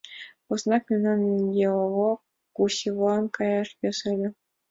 [0.45, 1.21] Поснак мемнан
[1.55, 2.19] геолог
[2.55, 4.29] Гусевлан каяш йӧсӧ ыле.